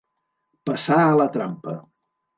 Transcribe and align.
Passar 0.69 0.97
a 1.05 1.13
la 1.21 1.29
trampa. 1.37 1.75